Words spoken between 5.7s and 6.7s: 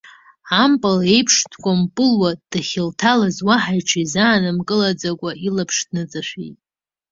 дныҵшәеит.